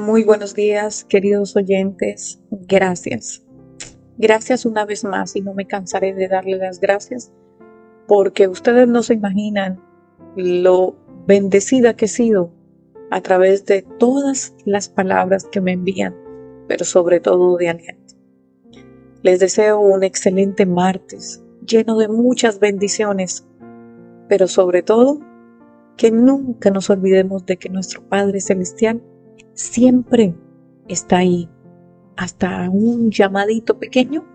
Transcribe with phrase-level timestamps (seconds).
[0.00, 2.40] Muy buenos días, queridos oyentes.
[2.50, 3.44] Gracias.
[4.16, 7.30] Gracias una vez más y no me cansaré de darle las gracias
[8.08, 9.84] porque ustedes no se imaginan
[10.36, 10.96] lo
[11.26, 12.50] bendecida que he sido
[13.10, 16.16] a través de todas las palabras que me envían,
[16.66, 18.14] pero sobre todo de aliento.
[19.20, 23.46] Les deseo un excelente martes lleno de muchas bendiciones,
[24.30, 25.20] pero sobre todo
[25.98, 29.02] que nunca nos olvidemos de que nuestro Padre Celestial
[29.54, 30.34] siempre
[30.88, 31.48] está ahí.
[32.16, 34.26] Hasta un llamadito pequeño,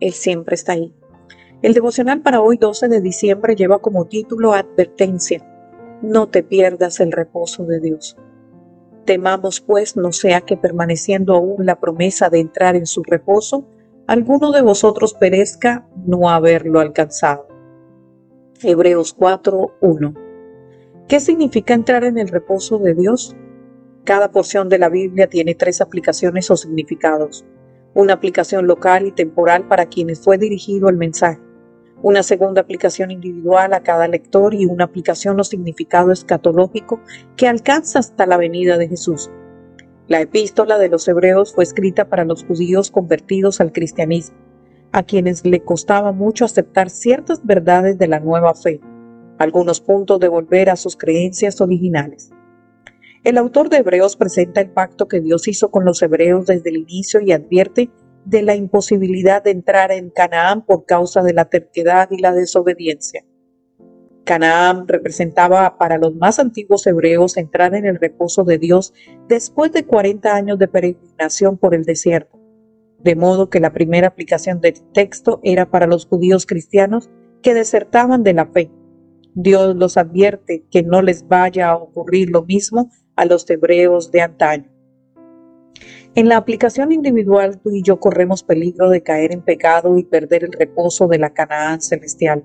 [0.00, 0.94] Él siempre está ahí.
[1.62, 5.42] El devocional para hoy 12 de diciembre lleva como título Advertencia.
[6.02, 8.16] No te pierdas el reposo de Dios.
[9.06, 13.66] Temamos pues no sea que permaneciendo aún la promesa de entrar en su reposo,
[14.06, 17.48] alguno de vosotros perezca no haberlo alcanzado.
[18.62, 20.14] Hebreos 4:1
[21.08, 23.36] ¿Qué significa entrar en el reposo de Dios?
[24.04, 27.44] Cada porción de la Biblia tiene tres aplicaciones o significados.
[27.94, 31.40] Una aplicación local y temporal para quienes fue dirigido el mensaje
[32.04, 37.00] una segunda aplicación individual a cada lector y una aplicación o significado escatológico
[37.34, 39.30] que alcanza hasta la venida de Jesús.
[40.06, 44.36] La epístola de los hebreos fue escrita para los judíos convertidos al cristianismo,
[44.92, 48.82] a quienes le costaba mucho aceptar ciertas verdades de la nueva fe,
[49.38, 52.33] algunos puntos de volver a sus creencias originales.
[53.24, 56.76] El autor de Hebreos presenta el pacto que Dios hizo con los hebreos desde el
[56.76, 57.90] inicio y advierte
[58.26, 63.24] de la imposibilidad de entrar en Canaán por causa de la terquedad y la desobediencia.
[64.24, 68.92] Canaán representaba para los más antiguos hebreos entrar en el reposo de Dios
[69.26, 72.38] después de 40 años de peregrinación por el desierto,
[72.98, 77.08] de modo que la primera aplicación del texto era para los judíos cristianos
[77.40, 78.70] que desertaban de la fe.
[79.34, 84.22] Dios los advierte que no les vaya a ocurrir lo mismo a los hebreos de
[84.22, 84.70] antaño.
[86.16, 90.44] En la aplicación individual, tú y yo corremos peligro de caer en pecado y perder
[90.44, 92.44] el reposo de la Canaán celestial.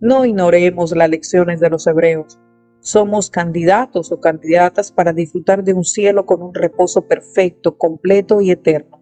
[0.00, 2.38] No ignoremos las lecciones de los hebreos.
[2.80, 8.50] Somos candidatos o candidatas para disfrutar de un cielo con un reposo perfecto, completo y
[8.50, 9.00] eterno.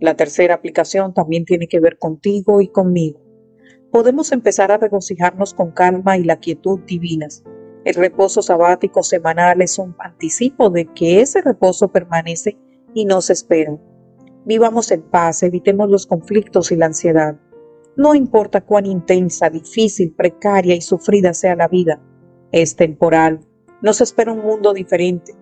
[0.00, 3.20] La tercera aplicación también tiene que ver contigo y conmigo.
[3.90, 7.44] Podemos empezar a regocijarnos con calma y la quietud divinas.
[7.84, 12.56] El reposo sabático semanal es un anticipo de que ese reposo permanece
[12.94, 13.80] y nos esperan.
[14.44, 17.36] Vivamos en paz, evitemos los conflictos y la ansiedad.
[17.96, 22.00] No importa cuán intensa, difícil, precaria y sufrida sea la vida,
[22.52, 23.40] es temporal.
[23.82, 25.34] Nos espera un mundo diferente.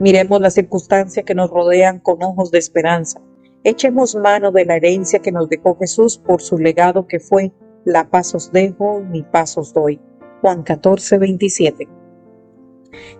[0.00, 3.20] Miremos las circunstancias que nos rodean con ojos de esperanza.
[3.62, 7.52] Echemos mano de la herencia que nos dejó Jesús por su legado que fue,
[7.84, 10.00] la paz os dejo, mi paz os doy.
[10.44, 11.88] Juan 14, 27.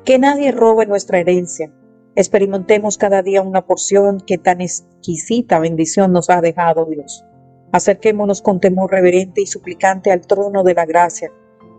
[0.04, 1.72] Que nadie robe nuestra herencia,
[2.16, 7.24] Experimentemos cada día una porción que tan exquisita bendición nos ha dejado Dios.
[7.72, 11.32] Acerquémonos con temor reverente y suplicante al trono de la gracia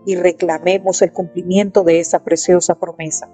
[0.08, 3.30] y reclamemos el cumplimiento de esa preciosa promesa.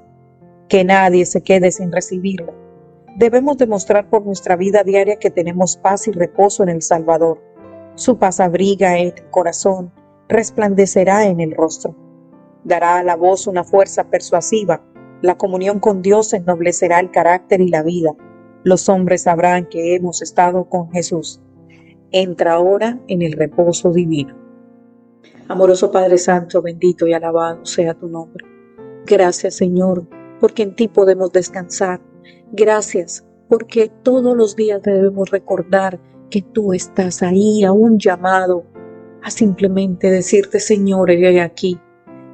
[0.68, 2.52] Que nadie se quede sin recibirla.
[3.16, 7.42] Debemos demostrar por nuestra vida diaria que tenemos paz y reposo en el Salvador.
[7.96, 9.94] Su paz abriga el corazón,
[10.32, 11.96] resplandecerá en el rostro.
[12.64, 14.84] Dará a la voz una fuerza persuasiva
[15.22, 18.12] la comunión con Dios ennoblecerá el carácter y la vida.
[18.64, 21.40] Los hombres sabrán que hemos estado con Jesús.
[22.12, 24.36] Entra ahora en el reposo divino.
[25.48, 28.44] Amoroso Padre Santo, bendito y alabado sea tu nombre.
[29.06, 30.08] Gracias Señor,
[30.40, 32.02] porque en ti podemos descansar.
[32.52, 36.00] Gracias, porque todos los días debemos recordar
[36.32, 38.64] que tú estás ahí a un llamado
[39.24, 41.80] a simplemente decirte Señor, he aquí.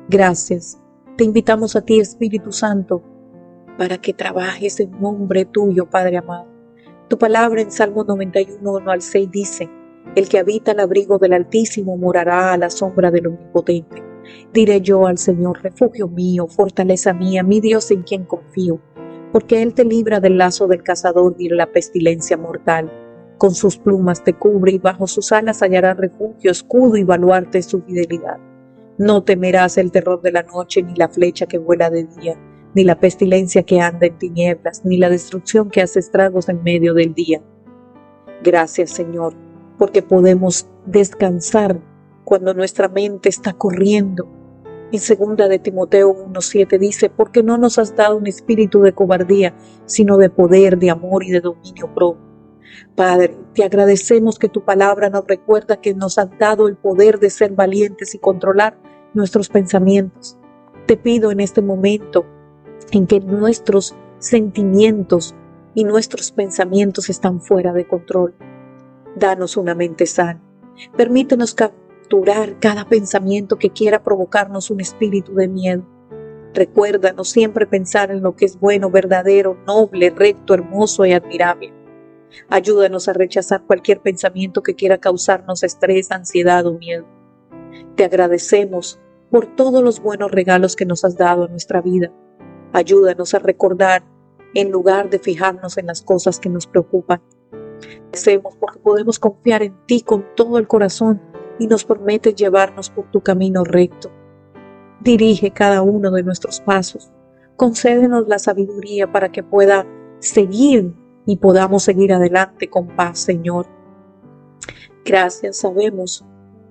[0.10, 0.80] Gracias
[1.18, 3.02] te invitamos a ti, Espíritu Santo,
[3.76, 6.46] para que trabajes en nombre tuyo, Padre amado.
[7.08, 9.68] Tu palabra en Salmo 91, 1 al 6 dice,
[10.16, 14.04] El que habita al abrigo del Altísimo morará a la sombra del Omnipotente.
[14.54, 18.80] Diré yo al Señor, refugio mío, fortaleza mía, mi Dios en quien confío,
[19.32, 22.92] porque Él te libra del lazo del cazador y de la pestilencia mortal.
[23.38, 27.82] Con sus plumas te cubre y bajo sus alas hallará refugio, escudo y baluarte su
[27.82, 28.38] fidelidad.
[28.98, 32.36] No temerás el terror de la noche, ni la flecha que vuela de día,
[32.74, 36.96] ni la pestilencia que anda en tinieblas, ni la destrucción que hace estragos en medio
[36.96, 37.40] del día.
[38.44, 39.34] Gracias, Señor,
[39.78, 41.80] porque podemos descansar
[42.24, 44.28] cuando nuestra mente está corriendo.
[44.92, 49.54] En segunda de Timoteo 1:7 dice, porque no nos has dado un espíritu de cobardía,
[49.86, 52.27] sino de poder, de amor y de dominio propio.
[52.96, 57.30] Padre, te agradecemos que tu palabra nos recuerda que nos has dado el poder de
[57.30, 58.78] ser valientes y controlar
[59.14, 60.38] nuestros pensamientos.
[60.86, 62.26] Te pido en este momento
[62.92, 65.36] en que nuestros sentimientos
[65.76, 68.34] y nuestros pensamientos están fuera de control.
[69.16, 70.42] Danos una mente sana.
[70.96, 75.84] Permítenos capturar cada pensamiento que quiera provocarnos un espíritu de miedo.
[76.54, 81.77] Recuérdanos siempre pensar en lo que es bueno, verdadero, noble, recto, hermoso y admirable.
[82.50, 87.06] Ayúdanos a rechazar cualquier pensamiento que quiera causarnos estrés, ansiedad o miedo.
[87.96, 89.00] Te agradecemos
[89.32, 92.12] por todos los buenos regalos que nos has dado en nuestra vida.
[92.74, 94.04] Ayúdanos a recordar
[94.54, 97.22] en lugar de fijarnos en las cosas que nos preocupan.
[97.82, 101.22] Agradecemos porque podemos confiar en ti con todo el corazón
[101.60, 104.12] y nos permite llevarnos por tu camino recto.
[105.02, 107.12] Dirige cada uno de nuestros pasos.
[107.56, 109.86] Concédenos la sabiduría para que pueda
[110.20, 110.94] seguir
[111.28, 113.68] y podamos seguir adelante con paz, Señor.
[115.06, 116.26] Gracias, sabemos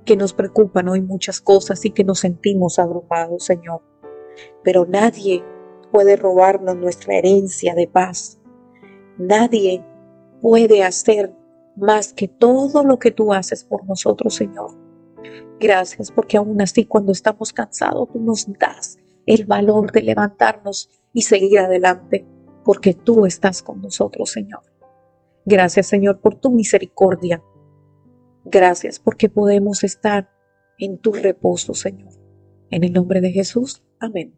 [0.06, 3.82] que nos preocupan hoy muchas cosas y que nos sentimos abrumados, Señor.
[4.64, 5.44] Pero nadie
[5.93, 8.41] puede robarnos nuestra herencia de paz.
[9.19, 9.85] Nadie
[10.41, 11.35] puede hacer
[11.76, 14.70] más que todo lo que tú haces por nosotros, Señor.
[15.61, 21.23] Gracias porque aún así cuando estamos cansados, tú nos das el valor de levantarnos y
[21.23, 22.26] seguir adelante
[22.67, 24.63] porque tú estás con nosotros, Señor.
[25.45, 27.41] Gracias, Señor, por tu misericordia.
[28.45, 30.29] Gracias porque podemos estar
[30.77, 32.13] en tu reposo, Señor.
[32.71, 33.85] En el nombre de Jesús.
[34.01, 34.35] Amén.